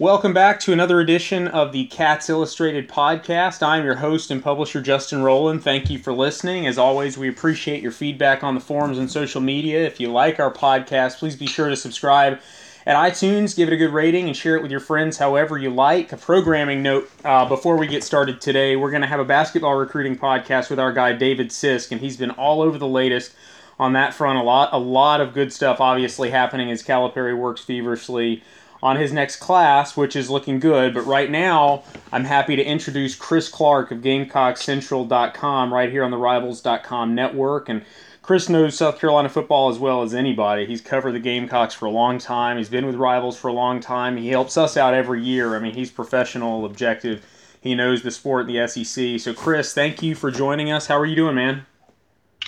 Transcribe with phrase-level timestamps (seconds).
[0.00, 3.62] Welcome back to another edition of the Cats Illustrated podcast.
[3.62, 5.62] I'm your host and publisher, Justin Rowland.
[5.62, 6.66] Thank you for listening.
[6.66, 9.84] As always, we appreciate your feedback on the forums and social media.
[9.84, 12.40] If you like our podcast, please be sure to subscribe
[12.86, 15.68] at iTunes, give it a good rating, and share it with your friends however you
[15.68, 16.12] like.
[16.12, 19.74] A programming note uh, before we get started today we're going to have a basketball
[19.74, 23.34] recruiting podcast with our guy, David Sisk, and he's been all over the latest
[23.78, 24.38] on that front.
[24.38, 28.42] A lot, a lot of good stuff obviously happening as Calipari works feverishly
[28.82, 30.94] on his next class, which is looking good.
[30.94, 36.16] But right now, I'm happy to introduce Chris Clark of GamecockCentral.com right here on the
[36.16, 37.68] Rivals.com network.
[37.68, 37.84] And
[38.22, 40.66] Chris knows South Carolina football as well as anybody.
[40.66, 42.58] He's covered the Gamecocks for a long time.
[42.58, 44.16] He's been with Rivals for a long time.
[44.16, 45.56] He helps us out every year.
[45.56, 47.24] I mean, he's professional, objective.
[47.60, 49.20] He knows the sport the SEC.
[49.20, 50.86] So, Chris, thank you for joining us.
[50.86, 51.66] How are you doing, man?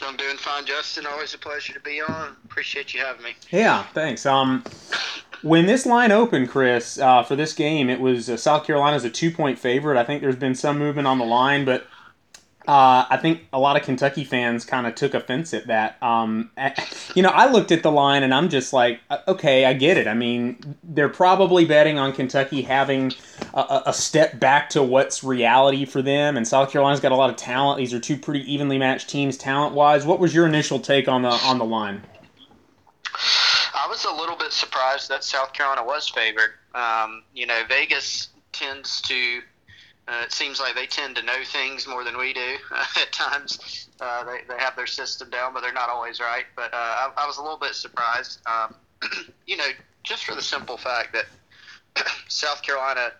[0.01, 1.06] I'm doing fine, Justin.
[1.06, 2.37] Always a pleasure to be on.
[2.45, 3.34] Appreciate you having me.
[3.51, 4.25] Yeah, thanks.
[4.25, 4.64] Um,
[5.42, 9.10] when this line opened, Chris, uh, for this game, it was uh, South Carolina's a
[9.10, 9.98] two point favorite.
[9.98, 11.86] I think there's been some movement on the line, but
[12.69, 16.00] uh, I think a lot of Kentucky fans kind of took offense at that.
[16.00, 16.50] Um,
[17.14, 19.97] you know, I looked at the line and I'm just like, uh, okay, I get
[19.97, 20.06] it.
[20.06, 23.12] I mean, they're probably betting on Kentucky having
[23.52, 27.30] a, a, step back to what's reality for them, and South Carolina's got a lot
[27.30, 27.78] of talent.
[27.78, 30.06] These are two pretty evenly matched teams talent wise.
[30.06, 32.02] What was your initial take on the on the line?
[33.93, 36.53] Was a little bit surprised that South Carolina was favored.
[36.75, 39.41] Um, you know, Vegas tends to.
[40.09, 43.13] Uh, it seems like they tend to know things more than we do uh, at
[43.13, 43.91] times.
[44.01, 46.47] Uh, they, they have their system down, but they're not always right.
[46.57, 48.39] But uh, I, I, was a little bit surprised.
[48.47, 48.75] Um,
[49.47, 49.69] you know,
[50.05, 51.27] just for the simple fact that
[52.29, 53.13] South Carolina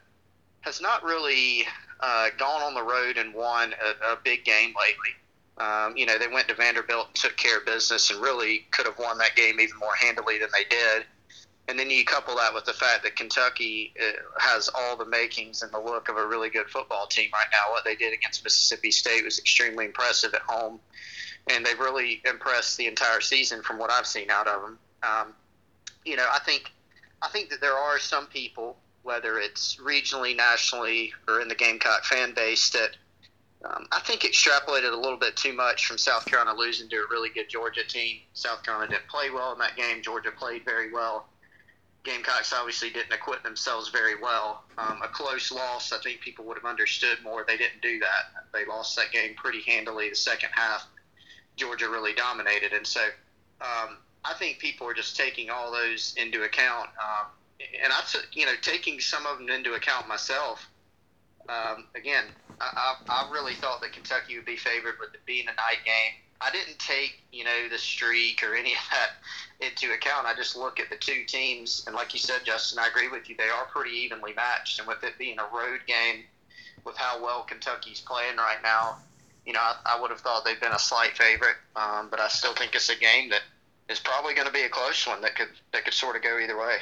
[0.63, 1.67] has not really
[2.01, 5.11] uh, gone on the road and won a, a big game lately.
[5.59, 8.87] Um, you know, they went to Vanderbilt and took care of business and really could
[8.87, 11.05] have won that game even more handily than they did.
[11.69, 15.63] And then you couple that with the fact that Kentucky uh, has all the makings
[15.63, 17.73] and the look of a really good football team right now.
[17.73, 20.81] What they did against Mississippi State was extremely impressive at home,
[21.49, 24.79] and they've really impressed the entire season from what I've seen out of them.
[25.05, 25.35] Um,
[26.05, 26.73] you know, I think
[27.23, 32.05] I think that there are some people, whether it's regionally, nationally, or in the Gamecock
[32.05, 32.97] fan base, that
[33.65, 37.07] um, I think extrapolated a little bit too much from South Carolina losing to a
[37.11, 38.19] really good Georgia team.
[38.35, 40.03] South Carolina didn't play well in that game.
[40.03, 41.29] Georgia played very well.
[42.05, 44.65] Gamecocks obviously didn't acquit themselves very well.
[44.77, 47.45] Um, a close loss, I think people would have understood more.
[47.47, 48.45] They didn't do that.
[48.53, 50.09] They lost that game pretty handily.
[50.09, 50.85] The second half,
[51.55, 53.03] Georgia really dominated, and so
[53.61, 56.89] um, I think people are just taking all those into account.
[57.01, 57.27] Um,
[57.85, 60.67] and I took, you know, taking some of them into account myself
[61.49, 62.25] um, again,
[62.61, 66.15] I, I, really thought that Kentucky would be favored with it being a night game.
[66.41, 69.11] I didn't take, you know, the streak or any of that
[69.67, 70.27] into account.
[70.27, 73.29] I just look at the two teams, and like you said, Justin, I agree with
[73.29, 73.37] you.
[73.37, 76.25] They are pretty evenly matched, and with it being a road game,
[76.85, 78.97] with how well Kentucky's playing right now,
[79.47, 82.29] you know, I, I would have thought they'd been a slight favorite, um, but I
[82.29, 83.43] still think it's a game that
[83.89, 86.39] is probably going to be a close one that could that could sort of go
[86.39, 86.79] either way.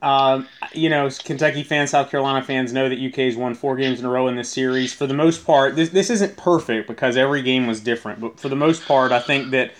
[0.00, 4.06] Um, you know, Kentucky fans, South Carolina fans know that UK's won four games in
[4.06, 4.94] a row in this series.
[4.94, 8.20] For the most part, this, this isn't perfect because every game was different.
[8.20, 9.72] But for the most part, I think that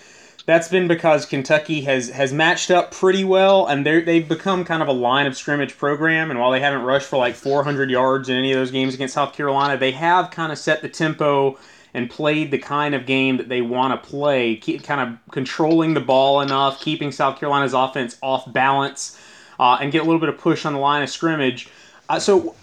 [0.45, 4.89] that's been because Kentucky has, has matched up pretty well, and they've become kind of
[4.89, 6.31] a line of scrimmage program.
[6.31, 9.13] And while they haven't rushed for like 400 yards in any of those games against
[9.13, 11.57] South Carolina, they have kind of set the tempo
[11.93, 15.93] and played the kind of game that they want to play, keep, kind of controlling
[15.93, 19.17] the ball enough, keeping South Carolina's offense off balance
[19.59, 21.69] uh, and get a little bit of push on the line of scrimmage.
[22.07, 22.55] Uh, so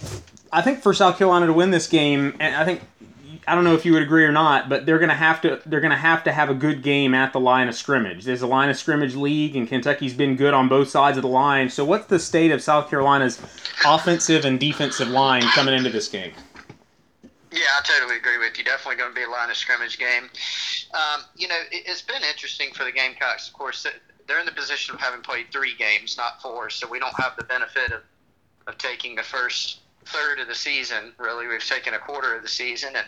[0.52, 2.82] I think for South Carolina to win this game, and I think
[3.48, 5.60] I don't know if you would agree or not, but they're going to have to
[5.66, 8.24] they're going to have to have a good game at the line of scrimmage.
[8.24, 11.28] There's a line of scrimmage league, and Kentucky's been good on both sides of the
[11.28, 11.68] line.
[11.68, 13.40] So, what's the state of South Carolina's
[13.84, 16.32] offensive and defensive line coming into this game?
[17.52, 18.64] Yeah, I totally agree with you.
[18.64, 20.24] Definitely going to be a line of scrimmage game.
[20.92, 23.48] Um, you know, it, has been interesting for the Gamecocks.
[23.48, 23.86] Of course,
[24.26, 27.36] they're in the position of having played three games, not four, so we don't have
[27.36, 28.02] the benefit of,
[28.66, 31.12] of taking the first third of the season.
[31.18, 33.06] Really, we've taken a quarter of the season, and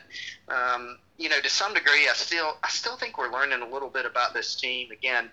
[0.49, 3.89] um, you know, to some degree, I still I still think we're learning a little
[3.91, 4.91] bit about this team.
[4.91, 5.31] Again,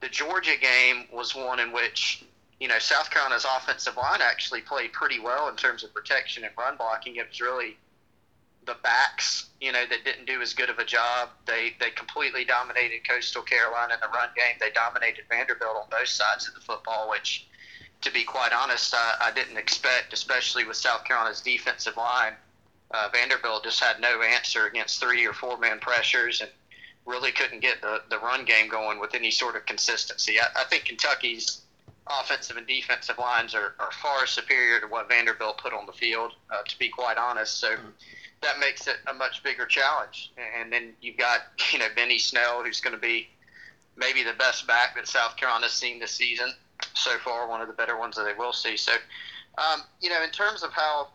[0.00, 2.24] the Georgia game was one in which
[2.60, 6.52] you know South Carolina's offensive line actually played pretty well in terms of protection and
[6.58, 7.16] run blocking.
[7.16, 7.76] It was really
[8.64, 11.30] the backs, you know, that didn't do as good of a job.
[11.46, 14.56] They they completely dominated Coastal Carolina in the run game.
[14.60, 17.46] They dominated Vanderbilt on both sides of the football, which,
[18.02, 22.34] to be quite honest, I, I didn't expect, especially with South Carolina's defensive line.
[22.90, 26.50] Uh, Vanderbilt just had no answer against three or four man pressures and
[27.06, 30.38] really couldn't get the, the run game going with any sort of consistency.
[30.38, 31.62] I, I think Kentucky's
[32.06, 36.32] offensive and defensive lines are, are far superior to what Vanderbilt put on the field,
[36.50, 37.58] uh, to be quite honest.
[37.58, 37.74] So
[38.42, 40.32] that makes it a much bigger challenge.
[40.60, 41.40] And then you've got,
[41.72, 43.28] you know, Benny Snell, who's going to be
[43.96, 46.52] maybe the best back that South Carolina's seen this season
[46.94, 48.76] so far, one of the better ones that they will see.
[48.76, 48.92] So,
[49.58, 51.08] um, you know, in terms of how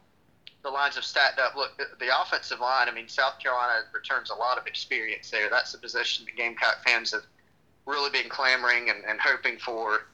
[0.64, 4.36] the lines have stacked up, look, the, offensive line, I mean, South Carolina returns a
[4.36, 5.50] lot of experience there.
[5.50, 7.24] That's a position the Gamecock fans have
[7.86, 10.08] really been clamoring and, and hoping for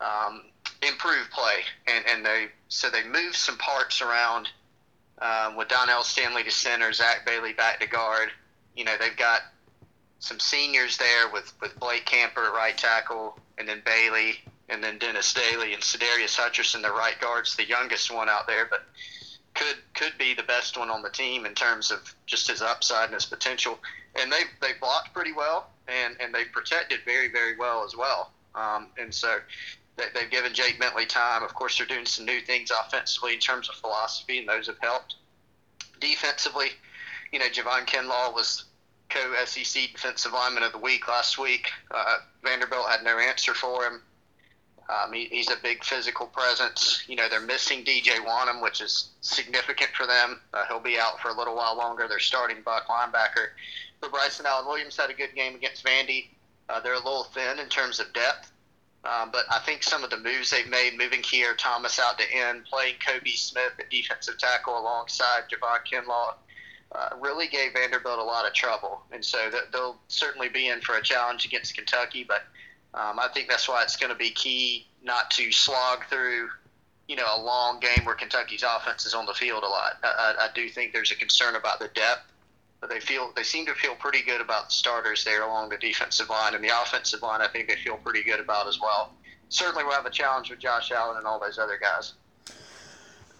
[0.00, 0.42] um,
[0.82, 1.62] improved play.
[1.86, 4.48] And, and they so they moved some parts around
[5.20, 8.30] um, with Donnell Stanley to center, Zach Bailey back to guard.
[8.74, 9.42] You know, they've got
[10.18, 14.98] some seniors there with, with Blake Camper at right tackle, and then Bailey, and then
[14.98, 18.84] Dennis Daly and Sadarius Hutcherson, the right guards, the youngest one out there, but
[19.54, 23.06] could could be the best one on the team in terms of just his upside
[23.06, 23.78] and his potential.
[24.20, 28.32] And they they blocked pretty well, and and they protected very very well as well.
[28.54, 29.38] Um, and so
[29.96, 31.42] they, they've given Jake Bentley time.
[31.42, 34.78] Of course, they're doing some new things offensively in terms of philosophy, and those have
[34.80, 35.16] helped.
[36.00, 36.68] Defensively,
[37.32, 38.64] you know, Javon Kinlaw was
[39.08, 41.70] co-SEC Defensive Lineman of the Week last week.
[41.90, 44.02] Uh, Vanderbilt had no answer for him.
[44.88, 47.02] Um, he, he's a big physical presence.
[47.08, 50.40] You know, they're missing DJ Wonnum, which is significant for them.
[50.54, 52.06] Uh, he'll be out for a little while longer.
[52.08, 53.48] They're starting Buck linebacker.
[54.00, 56.28] But Bryson Allen Williams had a good game against Vandy.
[56.68, 58.52] Uh, they're a little thin in terms of depth.
[59.06, 62.24] Um, but I think some of the moves they've made, moving Keir Thomas out to
[62.32, 66.34] end, playing Kobe Smith at defensive tackle alongside Javon Kinlaw,
[66.92, 69.02] uh, really gave Vanderbilt a lot of trouble.
[69.12, 72.24] And so that they'll certainly be in for a challenge against Kentucky.
[72.26, 72.42] But
[72.94, 76.48] um, I think that's why it's going to be key not to slog through,
[77.06, 79.98] you know, a long game where Kentucky's offense is on the field a lot.
[80.02, 82.32] I, I, I do think there's a concern about the depth
[82.80, 85.78] but they feel they seem to feel pretty good about the starters there along the
[85.78, 87.40] defensive line and the offensive line.
[87.40, 89.12] I think they feel pretty good about as well.
[89.48, 92.14] Certainly, we'll have a challenge with Josh Allen and all those other guys.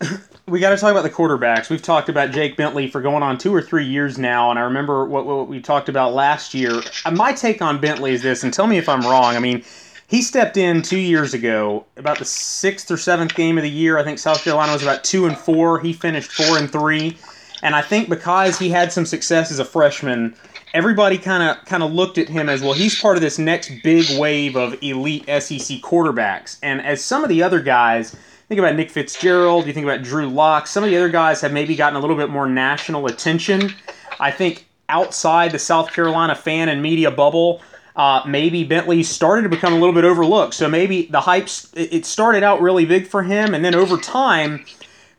[0.47, 1.71] we got to talk about the quarterbacks.
[1.71, 4.62] We've talked about Jake Bentley for going on two or three years now, and I
[4.62, 6.82] remember what, what we talked about last year.
[7.05, 9.37] Uh, my take on Bentley is this, and tell me if I'm wrong.
[9.37, 9.65] I mean,
[10.06, 13.99] he stepped in two years ago, about the sixth or seventh game of the year.
[13.99, 15.81] I think South Carolina was about two and four.
[15.81, 17.17] He finished four and three.
[17.62, 20.35] And I think because he had some success as a freshman,
[20.75, 22.75] everybody kind of kind of looked at him as well.
[22.75, 26.58] He's part of this next big wave of elite SEC quarterbacks.
[26.62, 28.14] And as some of the other guys,
[28.49, 31.53] think about Nick Fitzgerald, you think about Drew Lock, some of the other guys have
[31.53, 33.73] maybe gotten a little bit more national attention.
[34.20, 37.62] I think outside the South Carolina fan and media bubble,
[37.97, 40.55] uh, maybe Bentley started to become a little bit overlooked.
[40.55, 44.64] So maybe the hype it started out really big for him, and then over time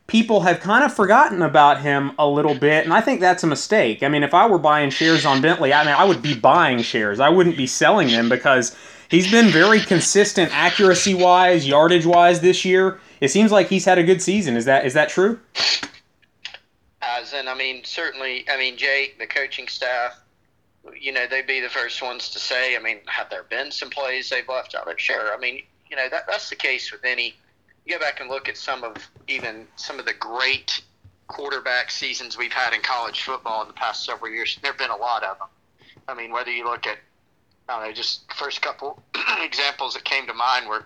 [0.08, 3.48] people have kind of forgotten about him a little bit, and I think that's a
[3.48, 4.02] mistake.
[4.02, 6.82] I mean, if I were buying shares on Bentley, I mean, I would be buying
[6.82, 7.20] shares.
[7.20, 8.76] I wouldn't be selling them because
[9.10, 13.00] he's been very consistent accuracy wise, yardage wise this year.
[13.20, 14.56] It seems like he's had a good season.
[14.56, 15.40] Is that is that true?
[17.02, 18.46] As and I mean, certainly.
[18.50, 20.20] I mean, Jake, the coaching staff,
[21.00, 22.76] you know, they'd be the first ones to say.
[22.76, 24.88] I mean, have there been some plays they've left out?
[24.88, 25.34] Like, sure.
[25.34, 27.36] I mean, you know, that that's the case with any
[27.88, 28.96] you go back and look at some of
[29.28, 30.82] even some of the great
[31.28, 34.58] quarterback seasons we've had in college football in the past several years.
[34.62, 35.48] There have been a lot of them.
[36.08, 36.98] I mean, whether you look at,
[37.68, 39.02] I don't know, just first couple
[39.42, 40.86] examples that came to mind were,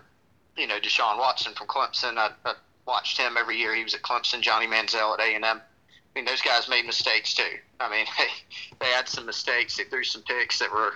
[0.56, 2.18] you know, Deshaun Watson from Clemson.
[2.18, 2.54] I, I
[2.86, 3.74] watched him every year.
[3.74, 4.40] He was at Clemson.
[4.40, 5.60] Johnny Manziel at A and M.
[5.60, 7.58] I mean, those guys made mistakes too.
[7.80, 8.26] I mean, they,
[8.80, 9.76] they had some mistakes.
[9.76, 10.94] They threw some picks that were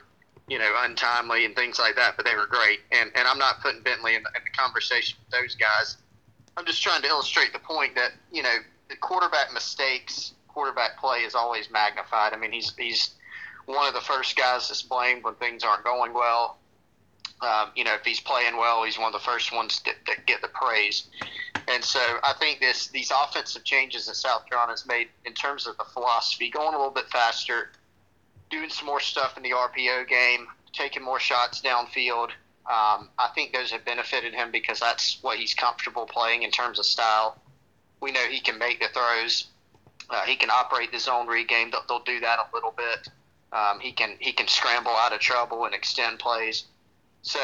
[0.49, 2.81] you know, untimely and things like that, but they were great.
[2.93, 5.97] And and I'm not putting Bentley in, in the conversation with those guys.
[6.57, 8.57] I'm just trying to illustrate the point that you know
[8.89, 12.33] the quarterback mistakes, quarterback play is always magnified.
[12.33, 13.11] I mean, he's he's
[13.67, 16.59] one of the first guys that's blamed when things aren't going well.
[17.43, 20.25] Um, you know, if he's playing well, he's one of the first ones that, that
[20.25, 21.09] get the praise.
[21.69, 25.77] And so I think this these offensive changes that South Carolina's made in terms of
[25.77, 27.71] the philosophy, going a little bit faster,
[28.51, 32.31] doing some more stuff in the RPO game, taking more shots downfield.
[32.69, 36.79] Um, I think those have benefited him because that's what he's comfortable playing in terms
[36.79, 37.41] of style.
[38.01, 39.47] We know he can make the throws.
[40.11, 41.71] Uh, he can operate the zone read game.
[41.71, 43.09] They'll, they'll do that a little bit.
[43.53, 46.65] Um, he can he can scramble out of trouble and extend plays.
[47.23, 47.41] So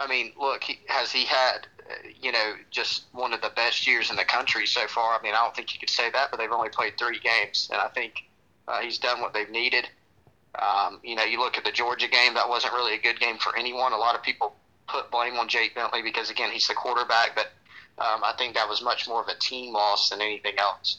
[0.00, 3.86] I mean, look, he, has he had uh, you know just one of the best
[3.86, 5.18] years in the country so far?
[5.18, 7.68] I mean, I don't think you could say that, but they've only played three games,
[7.72, 8.28] and I think
[8.66, 9.88] uh, he's done what they've needed.
[10.60, 13.38] Um, you know, you look at the Georgia game, that wasn't really a good game
[13.38, 13.92] for anyone.
[13.92, 14.56] A lot of people
[14.88, 17.52] put blame on Jake Bentley because, again, he's the quarterback, but
[17.98, 20.98] um, I think that was much more of a team loss than anything else.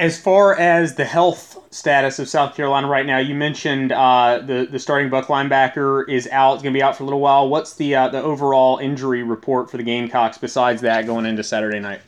[0.00, 4.66] As far as the health status of South Carolina right now, you mentioned uh, the
[4.68, 7.48] the starting buck linebacker is out, it's going to be out for a little while.
[7.48, 11.78] What's the uh, the overall injury report for the Gamecocks besides that going into Saturday
[11.78, 12.00] night?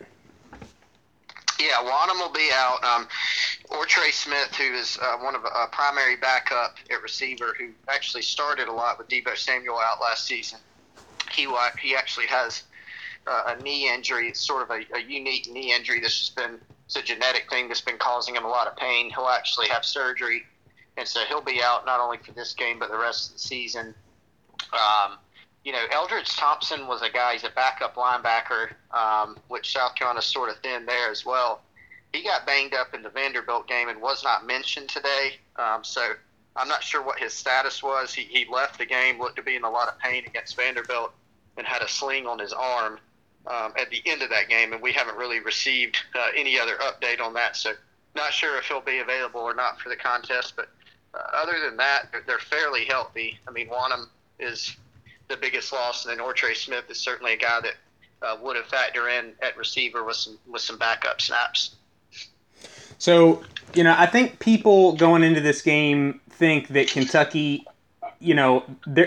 [1.61, 2.83] Yeah, Wonnum will be out.
[2.83, 3.09] Um,
[3.71, 7.71] or Trey Smith, who is uh, one of a uh, primary backup at receiver, who
[7.89, 10.59] actually started a lot with Deebo Samuel out last season.
[11.33, 11.49] He
[11.81, 12.63] he actually has
[13.27, 14.29] uh, a knee injury.
[14.29, 17.67] It's sort of a, a unique knee injury that's just been it's a genetic thing
[17.67, 19.11] that's been causing him a lot of pain.
[19.11, 20.45] He'll actually have surgery,
[20.97, 23.41] and so he'll be out not only for this game but the rest of the
[23.41, 23.95] season.
[24.73, 25.19] Um,
[25.65, 27.33] you know, Eldridge Thompson was a guy.
[27.33, 31.61] He's a backup linebacker, um, which South Carolina sort of thin there as well.
[32.13, 35.33] He got banged up in the Vanderbilt game and was not mentioned today.
[35.57, 36.13] Um, so
[36.57, 38.15] I'm not sure what his status was.
[38.15, 41.13] He, he left the game, looked to be in a lot of pain against Vanderbilt,
[41.57, 42.99] and had a sling on his arm
[43.47, 46.77] um, at the end of that game, and we haven't really received uh, any other
[46.77, 47.57] update on that.
[47.57, 47.73] So,
[48.15, 50.55] not sure if he'll be available or not for the contest.
[50.57, 50.71] But
[51.15, 53.39] uh, other than that, they're, they're fairly healthy.
[53.47, 54.09] I mean, Wonnum
[54.39, 54.77] is
[55.29, 57.75] the biggest loss, and then Ortre Smith is certainly a guy that
[58.23, 61.77] uh, would have factor in at receiver with some with some backup snaps.
[62.99, 63.43] So,
[63.75, 67.67] you know, I think people going into this game think that Kentucky
[68.19, 68.65] you know,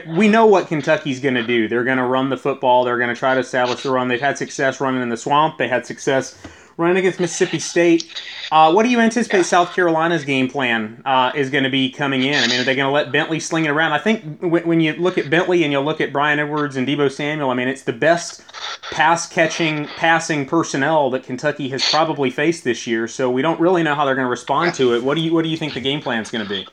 [0.07, 1.67] we know what Kentucky's going to do.
[1.67, 2.83] They're going to run the football.
[2.83, 4.07] They're going to try to establish the run.
[4.07, 5.57] They've had success running in the swamp.
[5.57, 6.37] They had success
[6.79, 8.21] running against Mississippi State.
[8.51, 12.23] Uh, what do you anticipate South Carolina's game plan uh, is going to be coming
[12.23, 12.35] in?
[12.35, 13.91] I mean, are they going to let Bentley sling it around?
[13.91, 16.87] I think when, when you look at Bentley and you look at Bryan Edwards and
[16.87, 18.43] Deebo Samuel, I mean, it's the best
[18.91, 23.07] pass catching, passing personnel that Kentucky has probably faced this year.
[23.07, 25.03] So we don't really know how they're going to respond to it.
[25.03, 26.65] What do you What do you think the game plan is going to be?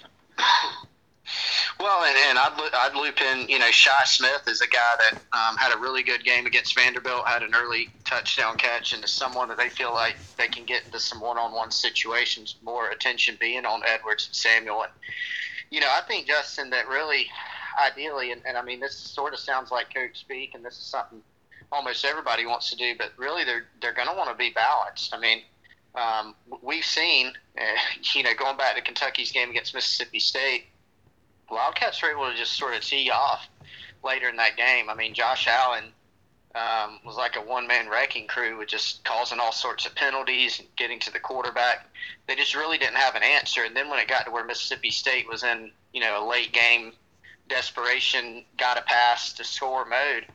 [1.79, 5.21] Well, and, and I'd, I'd loop in, you know, Shi Smith is a guy that
[5.33, 9.11] um, had a really good game against Vanderbilt, had an early touchdown catch, and is
[9.11, 13.67] someone that they feel like they can get into some one-on-one situations, more attention being
[13.67, 14.85] on Edwards and Samuel.
[14.85, 14.93] And,
[15.71, 17.29] you know, I think, Justin, that really,
[17.85, 20.85] ideally, and, and I mean, this sort of sounds like coach speak, and this is
[20.85, 21.21] something
[21.73, 25.15] almost everybody wants to do, but really they're, they're going to want to be balanced.
[25.15, 25.43] I mean,
[25.95, 27.63] um, we've seen, uh,
[28.15, 30.65] you know, going back to Kentucky's game against Mississippi State–
[31.51, 33.49] Wildcats were able to just sort of tee off
[34.03, 34.89] later in that game.
[34.91, 35.85] I mean, Josh Allen
[36.55, 40.59] um, was like a one man wrecking crew with just causing all sorts of penalties
[40.59, 41.87] and getting to the quarterback.
[42.27, 43.65] They just really didn't have an answer.
[43.65, 46.53] And then when it got to where Mississippi State was in, you know, a late
[46.53, 46.93] game
[47.49, 50.27] desperation, got a pass to score mode,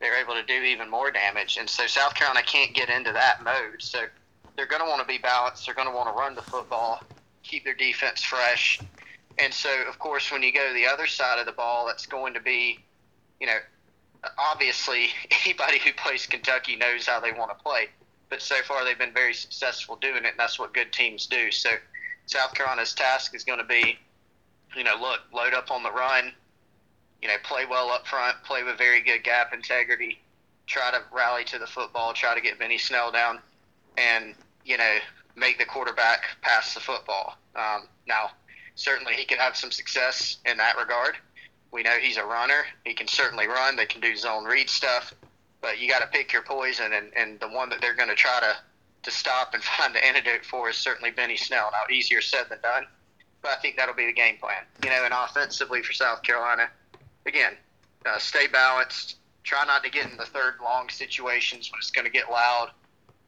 [0.00, 1.58] they were able to do even more damage.
[1.58, 3.80] And so South Carolina can't get into that mode.
[3.80, 4.06] So
[4.56, 5.66] they're going to want to be balanced.
[5.66, 7.02] They're going to want to run the football,
[7.42, 8.80] keep their defense fresh,
[9.38, 12.06] and so, of course, when you go to the other side of the ball, that's
[12.06, 12.78] going to be,
[13.40, 13.58] you know,
[14.38, 15.08] obviously
[15.44, 17.88] anybody who plays Kentucky knows how they want to play.
[18.28, 21.50] But so far, they've been very successful doing it, and that's what good teams do.
[21.50, 21.70] So,
[22.26, 23.98] South Carolina's task is going to be,
[24.76, 26.32] you know, look, load up on the run,
[27.22, 30.20] you know, play well up front, play with very good gap integrity,
[30.66, 33.38] try to rally to the football, try to get Benny Snell down,
[33.96, 34.96] and you know,
[35.36, 37.36] make the quarterback pass the football.
[37.54, 38.30] Um, now,
[38.76, 41.16] certainly he could have some success in that regard.
[41.72, 42.64] We know he's a runner.
[42.84, 43.74] He can certainly run.
[43.74, 45.12] They can do zone read stuff,
[45.60, 48.14] but you got to pick your poison, and, and the one that they're going to
[48.14, 48.56] try to
[49.02, 51.70] to stop and find the antidote for is certainly Benny Snell.
[51.72, 52.86] Now, easier said than done,
[53.42, 54.62] but I think that'll be the game plan.
[54.84, 56.68] You know, and offensively for South Carolina,
[57.26, 57.54] again,
[58.04, 59.16] uh, stay balanced.
[59.44, 62.70] Try not to get in the third long situations when it's going to get loud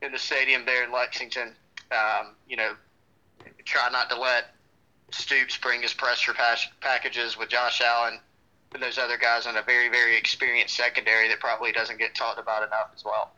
[0.02, 1.54] in the stadium there in Lexington.
[1.92, 2.72] Um, you know,
[3.64, 4.54] try not to let
[5.10, 6.34] Stoops bring his pressure
[6.80, 8.20] packages with Josh Allen
[8.74, 12.38] and those other guys on a very, very experienced secondary that probably doesn't get talked
[12.38, 13.32] about enough as well.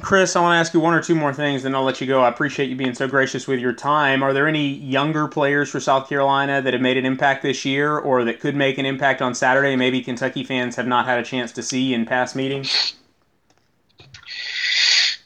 [0.00, 2.06] Chris, I want to ask you one or two more things, then I'll let you
[2.06, 2.22] go.
[2.22, 4.22] I appreciate you being so gracious with your time.
[4.22, 7.96] Are there any younger players for South Carolina that have made an impact this year
[7.98, 9.74] or that could make an impact on Saturday?
[9.76, 12.94] Maybe Kentucky fans have not had a chance to see in past meetings?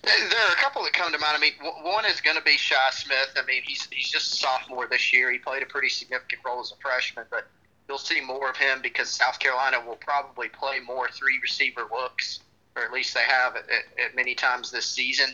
[0.06, 1.36] There are a couple that come to mind.
[1.36, 3.34] I mean, one is going to be Shi Smith.
[3.36, 5.32] I mean, he's he's just a sophomore this year.
[5.32, 7.48] He played a pretty significant role as a freshman, but
[7.88, 12.38] you'll see more of him because South Carolina will probably play more three receiver looks,
[12.76, 15.30] or at least they have at, at, at many times this season.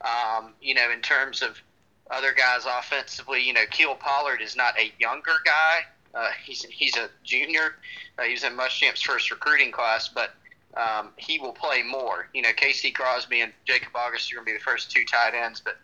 [0.00, 1.60] Um, you know, in terms of
[2.10, 5.80] other guys offensively, you know, Kiel Pollard is not a younger guy.
[6.14, 7.74] Uh, he's he's a junior.
[8.18, 10.30] Uh, he was in Muschamp's first recruiting class, but
[10.78, 12.28] um, he will play more.
[12.32, 15.34] You know, Casey Crosby and Jacob August are going to be the first two tight
[15.34, 15.76] ends, but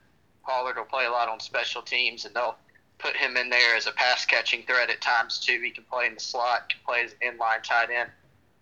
[0.45, 2.57] Pollard will play a lot on special teams, and they'll
[2.99, 5.61] put him in there as a pass catching threat at times too.
[5.63, 8.09] He can play in the slot, can play as inline tight end.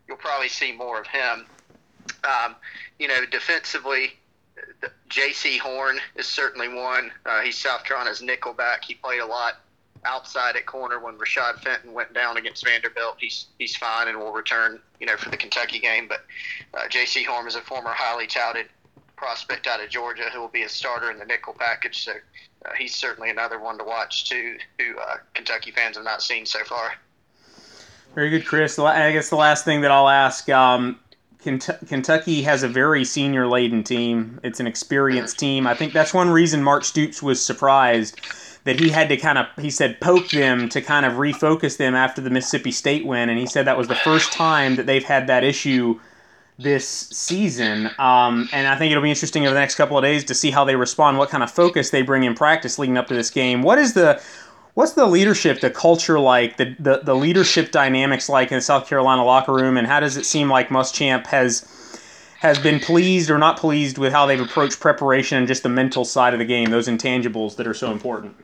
[0.08, 1.46] You'll probably see more of him.
[2.24, 2.56] Um,
[2.98, 4.14] you know, defensively,
[5.10, 7.12] Jaycee Horn is certainly one.
[7.26, 8.84] Uh, he's South Carolina's nickelback.
[8.84, 9.60] He played a lot
[10.04, 13.16] outside at corner when Rashad Fenton went down against Vanderbilt.
[13.18, 16.08] He's he's fine and will return, you know, for the Kentucky game.
[16.08, 16.24] But
[16.74, 18.66] uh, Jaycee Horn is a former highly touted
[19.16, 22.04] prospect out of Georgia who will be a starter in the nickel package.
[22.04, 22.12] So
[22.64, 26.44] uh, he's certainly another one to watch too, who uh, Kentucky fans have not seen
[26.46, 26.94] so far.
[28.14, 28.78] Very good, Chris.
[28.78, 30.48] I guess the last thing that I'll ask.
[30.50, 30.98] Um,
[31.42, 34.38] Kentucky has a very senior laden team.
[34.44, 35.66] It's an experienced team.
[35.66, 38.20] I think that's one reason Mark Stoops was surprised
[38.64, 41.94] that he had to kind of he said poke them to kind of refocus them
[41.94, 45.04] after the Mississippi State win, and he said that was the first time that they've
[45.04, 45.98] had that issue
[46.58, 47.90] this season.
[47.98, 50.50] Um, and I think it'll be interesting over the next couple of days to see
[50.50, 53.30] how they respond, what kind of focus they bring in practice leading up to this
[53.30, 53.62] game.
[53.62, 54.22] What is the
[54.74, 58.86] what's the leadership, the culture like, the, the, the leadership dynamics like in the South
[58.86, 61.68] Carolina locker room, and how does it seem like Muschamp has
[62.40, 66.04] has been pleased or not pleased with how they've approached preparation and just the mental
[66.04, 68.34] side of the game, those intangibles that are so important?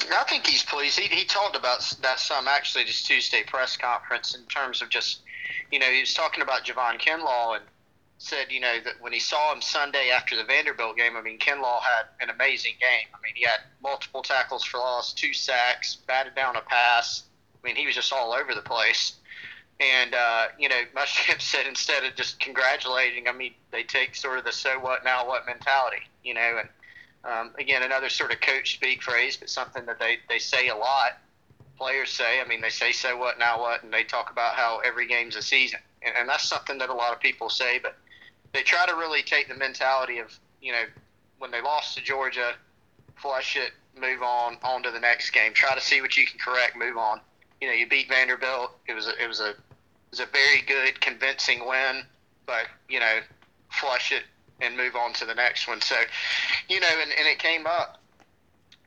[0.00, 0.98] I think he's pleased.
[0.98, 5.20] He, he talked about that some actually this Tuesday press conference in terms of just
[5.70, 7.64] you know, he was talking about Javon Kinlaw and
[8.18, 11.38] said, you know, that when he saw him Sunday after the Vanderbilt game, I mean,
[11.38, 13.08] Kinlaw had an amazing game.
[13.14, 17.24] I mean, he had multiple tackles for loss, two sacks, batted down a pass.
[17.54, 19.14] I mean, he was just all over the place.
[19.78, 24.38] And, uh, you know, Muschamp said instead of just congratulating, I mean, they take sort
[24.38, 26.68] of the so what, now what mentality, you know, and
[27.26, 30.76] um, again, another sort of coach speak phrase, but something that they, they say a
[30.76, 31.18] lot
[31.76, 32.40] players say.
[32.40, 35.36] I mean, they say so what now what, and they talk about how every game's
[35.36, 37.78] a season, and, and that's something that a lot of people say.
[37.78, 37.96] But
[38.52, 40.84] they try to really take the mentality of you know
[41.38, 42.54] when they lost to Georgia,
[43.16, 45.52] flush it, move on, on to the next game.
[45.52, 47.20] Try to see what you can correct, move on.
[47.60, 48.72] You know, you beat Vanderbilt.
[48.88, 49.56] It was a, it was a it
[50.10, 52.02] was a very good, convincing win,
[52.46, 53.18] but you know,
[53.70, 54.22] flush it
[54.60, 55.80] and move on to the next one.
[55.80, 55.96] So,
[56.68, 58.00] you know, and, and it came up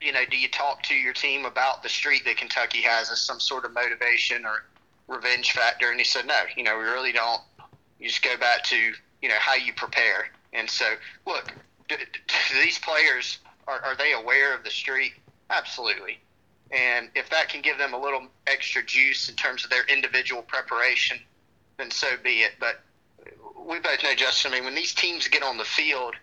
[0.01, 3.21] you know, do you talk to your team about the streak that Kentucky has as
[3.21, 4.65] some sort of motivation or
[5.07, 5.89] revenge factor?
[5.89, 7.41] And he said, no, you know, we really don't.
[7.99, 8.77] You just go back to,
[9.21, 10.29] you know, how you prepare.
[10.53, 10.85] And so,
[11.27, 11.51] look,
[11.89, 15.21] do, do these players, are, are they aware of the streak?
[15.49, 16.19] Absolutely.
[16.71, 20.43] And if that can give them a little extra juice in terms of their individual
[20.43, 21.19] preparation,
[21.77, 22.53] then so be it.
[22.59, 22.81] But
[23.65, 26.15] we both know, Justin, I mean, when these teams get on the field,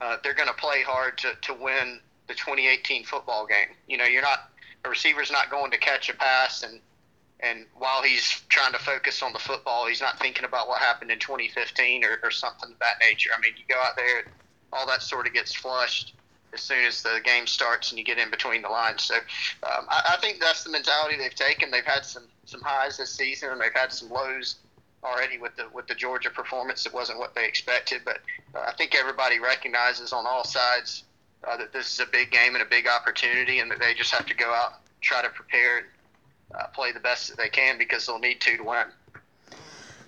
[0.00, 3.76] uh, they're going to play hard to, to win the 2018 football game.
[3.86, 4.50] You know, you're not
[4.84, 6.80] a receiver's not going to catch a pass and
[7.40, 11.10] and while he's trying to focus on the football, he's not thinking about what happened
[11.10, 13.30] in 2015 or, or something of that nature.
[13.36, 14.24] I mean, you go out there,
[14.72, 16.14] all that sort of gets flushed
[16.54, 19.02] as soon as the game starts and you get in between the lines.
[19.02, 21.70] So um, I, I think that's the mentality they've taken.
[21.70, 24.56] They've had some some highs this season and they've had some lows
[25.04, 26.86] already with the with the Georgia performance.
[26.86, 28.18] It wasn't what they expected, but
[28.54, 31.04] uh, I think everybody recognizes on all sides
[31.46, 34.10] uh, that this is a big game and a big opportunity, and that they just
[34.12, 35.86] have to go out, try to prepare, and
[36.54, 38.86] uh, play the best that they can because they'll need to to win.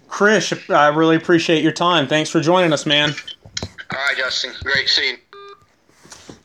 [0.09, 2.07] Chris, I really appreciate your time.
[2.07, 3.11] Thanks for joining us, man.
[3.91, 4.53] All right, Justin.
[4.63, 5.17] Great seeing.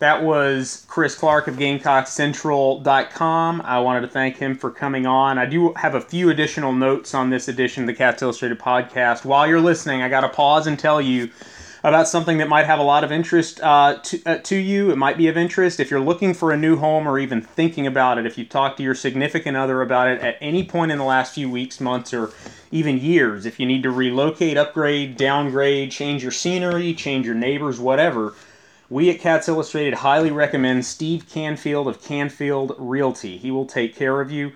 [0.01, 3.61] That was Chris Clark of GamecockCentral.com.
[3.61, 5.37] I wanted to thank him for coming on.
[5.37, 9.25] I do have a few additional notes on this edition of the Cats Illustrated podcast.
[9.25, 11.29] While you're listening, I got to pause and tell you
[11.83, 14.89] about something that might have a lot of interest uh, to, uh, to you.
[14.89, 17.85] It might be of interest if you're looking for a new home or even thinking
[17.85, 18.25] about it.
[18.25, 21.35] If you talk to your significant other about it at any point in the last
[21.35, 22.31] few weeks, months, or
[22.71, 27.79] even years, if you need to relocate, upgrade, downgrade, change your scenery, change your neighbors,
[27.79, 28.33] whatever.
[28.91, 33.37] We at Cats Illustrated highly recommend Steve Canfield of Canfield Realty.
[33.37, 34.51] He will take care of you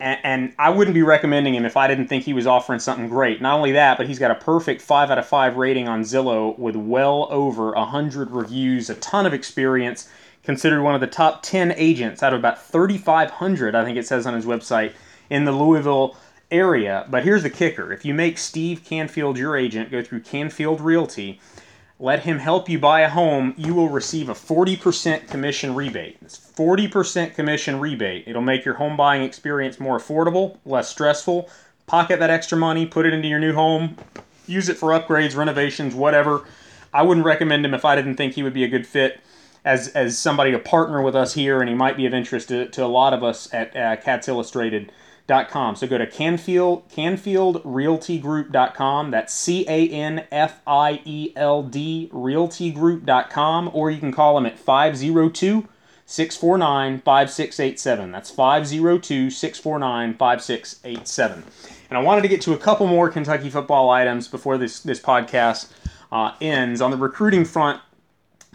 [0.00, 3.40] and, I wouldn't be recommending him if I didn't think he was offering something great.
[3.40, 6.58] Not only that, but he's got a perfect 5 out of 5 rating on Zillow
[6.58, 10.10] with well over 100 reviews, a ton of experience,
[10.42, 14.26] considered one of the top 10 agents out of about 3,500, I think it says
[14.26, 14.90] on his website,
[15.30, 16.16] in the Louisville
[16.50, 17.06] area.
[17.08, 21.38] But here's the kicker if you make Steve Canfield your agent, go through Canfield Realty
[21.98, 26.18] let him help you buy a home, you will receive a 40% commission rebate.
[26.22, 28.24] It's 40% commission rebate.
[28.26, 31.48] It'll make your home buying experience more affordable, less stressful.
[31.86, 33.96] Pocket that extra money, put it into your new home,
[34.46, 36.44] use it for upgrades, renovations, whatever.
[36.92, 39.20] I wouldn't recommend him if I didn't think he would be a good fit
[39.64, 42.68] as, as somebody to partner with us here, and he might be of interest to,
[42.68, 44.90] to a lot of us at uh, Cats Illustrated
[45.28, 49.10] So go to Canfield, CanfieldRealtyGroup.com.
[49.10, 54.44] That's C A N F I E L D RealtyGroup.com, or you can call them
[54.46, 55.68] at 502
[56.04, 58.12] 649 5687.
[58.12, 61.44] That's 502 649 5687.
[61.88, 65.00] And I wanted to get to a couple more Kentucky football items before this, this
[65.00, 65.70] podcast
[66.10, 66.80] uh, ends.
[66.80, 67.80] On the recruiting front,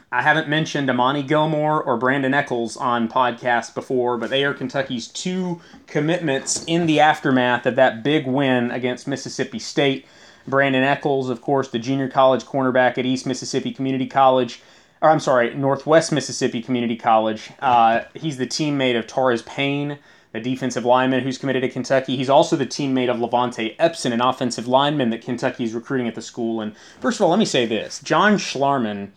[0.09, 5.07] I haven't mentioned Amani Gilmore or Brandon Echols on podcasts before, but they are Kentucky's
[5.09, 10.05] two commitments in the aftermath of that big win against Mississippi State.
[10.47, 14.61] Brandon Echols, of course, the junior college cornerback at East Mississippi Community College,
[15.01, 17.49] or I'm sorry, Northwest Mississippi Community College.
[17.59, 19.99] Uh, he's the teammate of Torres Payne,
[20.31, 22.15] the defensive lineman who's committed to Kentucky.
[22.15, 26.15] He's also the teammate of Levante Epson, an offensive lineman that Kentucky is recruiting at
[26.15, 26.61] the school.
[26.61, 29.09] And first of all, let me say this John Schlarman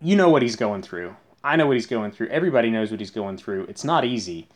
[0.00, 1.16] you know what he's going through.
[1.42, 2.28] I know what he's going through.
[2.28, 3.64] Everybody knows what he's going through.
[3.64, 4.48] It's not easy.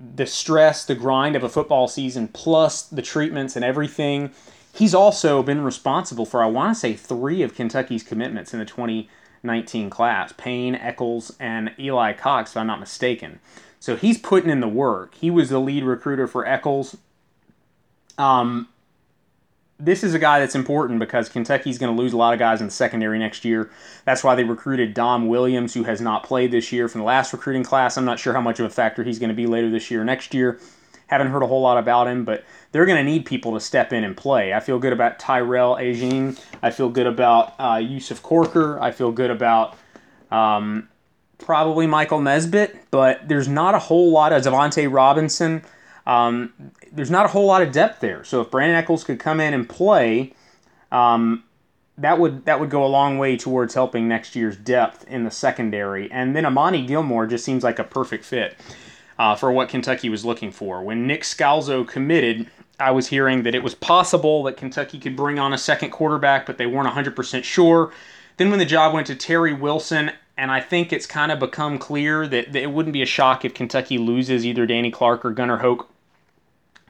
[0.00, 4.30] The stress, the grind of a football season, plus the treatments and everything.
[4.72, 8.64] He's also been responsible for, I want to say, three of Kentucky's commitments in the
[8.64, 13.40] 2019 class Payne, Echols, and Eli Cox, if I'm not mistaken.
[13.80, 15.14] So he's putting in the work.
[15.16, 16.96] He was the lead recruiter for Echols.
[18.16, 18.68] Um,
[19.80, 22.60] this is a guy that's important because Kentucky's going to lose a lot of guys
[22.60, 23.70] in the secondary next year.
[24.04, 27.32] That's why they recruited Dom Williams, who has not played this year from the last
[27.32, 27.96] recruiting class.
[27.96, 30.04] I'm not sure how much of a factor he's going to be later this year
[30.04, 30.58] next year.
[31.06, 33.92] Haven't heard a whole lot about him, but they're going to need people to step
[33.92, 34.52] in and play.
[34.52, 36.38] I feel good about Tyrell Ajian.
[36.60, 38.80] I feel good about uh, Yusuf Corker.
[38.80, 39.76] I feel good about
[40.30, 40.88] um,
[41.38, 45.62] probably Michael Nesbitt, but there's not a whole lot of Devontae Robinson.
[46.08, 46.54] Um,
[46.90, 48.24] there's not a whole lot of depth there.
[48.24, 50.32] So if Brandon Echols could come in and play,
[50.90, 51.44] um,
[51.98, 55.30] that would that would go a long way towards helping next year's depth in the
[55.30, 56.10] secondary.
[56.10, 58.56] And then Amani Gilmore just seems like a perfect fit
[59.18, 60.82] uh, for what Kentucky was looking for.
[60.82, 62.48] When Nick Scalzo committed,
[62.80, 66.46] I was hearing that it was possible that Kentucky could bring on a second quarterback,
[66.46, 67.92] but they weren't 100% sure.
[68.38, 71.78] Then when the job went to Terry Wilson, and I think it's kind of become
[71.78, 75.32] clear that, that it wouldn't be a shock if Kentucky loses either Danny Clark or
[75.32, 75.90] Gunnar Hoke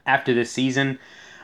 [0.08, 0.98] after this season.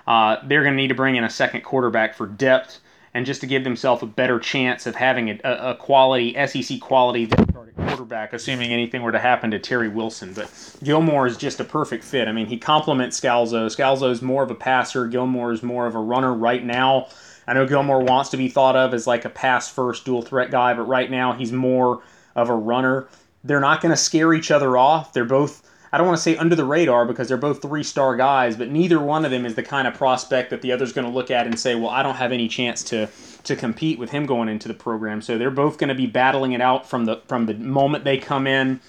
[0.07, 2.81] Uh, they're going to need to bring in a second quarterback for depth
[3.15, 7.29] and just to give themselves a better chance of having a, a quality SEC quality
[7.77, 10.33] quarterback, assuming anything were to happen to Terry Wilson.
[10.35, 10.51] But
[10.83, 12.27] Gilmore is just a perfect fit.
[12.27, 13.67] I mean, he complements Scalzo.
[13.67, 15.07] Scalzo is more of a passer.
[15.07, 17.07] Gilmore is more of a runner right now.
[17.47, 20.51] I know Gilmore wants to be thought of as like a pass first dual threat
[20.51, 22.03] guy, but right now he's more
[22.35, 23.07] of a runner.
[23.45, 25.13] They're not going to scare each other off.
[25.13, 25.63] They're both
[25.95, 28.69] I don't want to say under the radar because they're both three star guys, but
[28.69, 31.31] neither one of them is the kind of prospect that the other's going to look
[31.31, 33.09] at and say, well, I don't have any chance to
[33.45, 35.23] to compete with him going into the program.
[35.23, 38.19] So they're both going to be battling it out from the from the moment they
[38.19, 38.81] come in.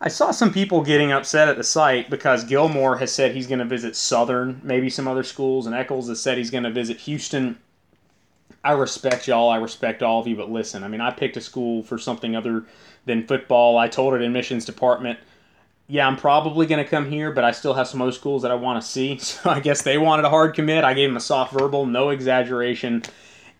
[0.00, 3.58] I saw some people getting upset at the site because Gilmore has said he's going
[3.58, 7.00] to visit Southern, maybe some other schools, and Echols has said he's going to visit
[7.00, 7.58] Houston.
[8.64, 9.50] I respect y'all.
[9.50, 12.34] I respect all of you, but listen, I mean, I picked a school for something
[12.34, 12.64] other
[13.04, 13.76] than football.
[13.76, 15.18] I told it admissions department
[15.86, 18.50] yeah, I'm probably going to come here, but I still have some other schools that
[18.50, 19.18] I want to see.
[19.24, 20.84] So I guess they wanted a hard commit.
[20.84, 23.02] I gave them a soft verbal, no exaggeration.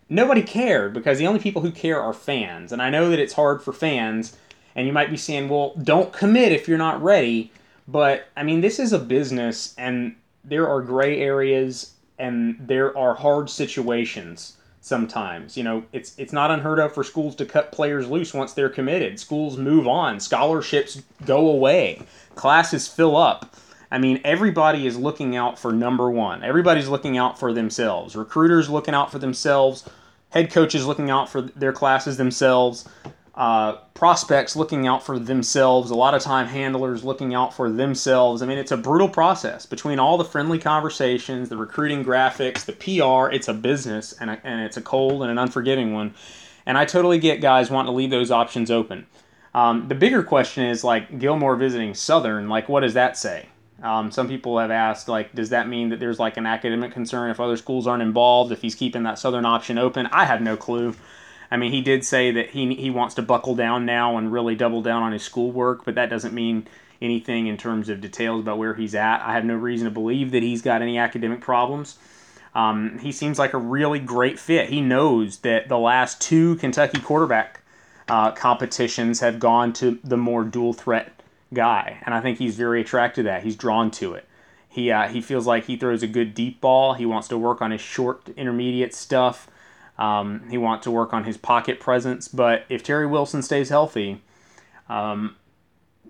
[0.09, 2.71] Nobody cared because the only people who care are fans.
[2.71, 4.35] And I know that it's hard for fans,
[4.75, 7.51] and you might be saying, well, don't commit if you're not ready.
[7.87, 13.13] But I mean, this is a business, and there are gray areas, and there are
[13.13, 14.54] hard situations
[14.85, 15.57] sometimes.
[15.57, 18.69] You know, it's it's not unheard of for schools to cut players loose once they're
[18.69, 19.19] committed.
[19.19, 22.03] Schools move on, scholarships go away,
[22.35, 23.55] classes fill up.
[23.91, 26.43] I mean, everybody is looking out for number one.
[26.43, 28.15] Everybody's looking out for themselves.
[28.15, 29.87] Recruiters looking out for themselves.
[30.29, 32.87] Head coaches looking out for their classes themselves
[33.35, 38.41] uh, prospects looking out for themselves, a lot of time handlers looking out for themselves.
[38.41, 42.71] I mean, it's a brutal process between all the friendly conversations, the recruiting graphics, the
[42.73, 43.33] PR.
[43.33, 46.13] It's a business, and, a, and it's a cold and an unforgiving one.
[46.65, 49.05] And I totally get guys wanting to leave those options open.
[49.53, 53.47] Um, the bigger question is like Gilmore visiting Southern, like, what does that say?
[53.83, 57.29] Um, some people have asked, like, does that mean that there's like an academic concern
[57.29, 60.07] if other schools aren't involved, if he's keeping that Southern option open?
[60.07, 60.95] I have no clue.
[61.51, 64.55] I mean, he did say that he he wants to buckle down now and really
[64.55, 66.67] double down on his schoolwork, but that doesn't mean
[67.01, 69.21] anything in terms of details about where he's at.
[69.21, 71.97] I have no reason to believe that he's got any academic problems.
[72.53, 74.69] Um, he seems like a really great fit.
[74.69, 77.61] He knows that the last two Kentucky quarterback
[78.07, 81.21] uh, competitions have gone to the more dual threat
[81.53, 83.43] guy, and I think he's very attracted to that.
[83.43, 84.25] He's drawn to it.
[84.69, 86.93] He uh, he feels like he throws a good deep ball.
[86.93, 89.49] He wants to work on his short intermediate stuff.
[89.97, 94.21] Um, he wants to work on his pocket presence, but if Terry Wilson stays healthy,
[94.89, 95.35] um,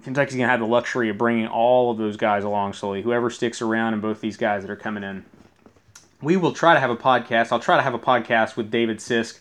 [0.04, 3.02] Kentucky's going to have the luxury of bringing all of those guys along slowly.
[3.02, 5.26] Whoever sticks around and both these guys that are coming in.
[6.21, 7.52] We will try to have a podcast.
[7.52, 9.39] I'll try to have a podcast with David Sisk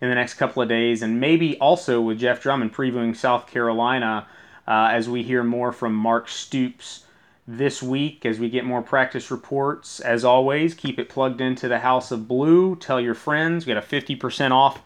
[0.00, 4.26] in the next couple of days, and maybe also with Jeff Drummond previewing South Carolina
[4.66, 7.03] uh, as we hear more from Mark Stoops
[7.46, 10.00] this week as we get more practice reports.
[10.00, 12.76] As always, keep it plugged into the House of Blue.
[12.76, 13.66] Tell your friends.
[13.66, 14.78] We got a 50% off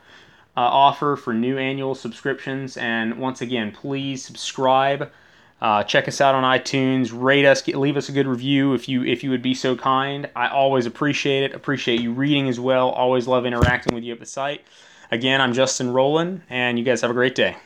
[0.57, 2.77] uh, offer for new annual subscriptions.
[2.77, 5.12] And once again, please subscribe.
[5.61, 7.11] Uh, check us out on iTunes.
[7.12, 7.62] Rate us.
[7.62, 10.29] Get, leave us a good review if you if you would be so kind.
[10.37, 11.55] I always appreciate it.
[11.55, 12.90] Appreciate you reading as well.
[12.90, 14.64] Always love interacting with you at the site.
[15.11, 17.57] Again, I'm Justin Rowland, and you guys have a great day.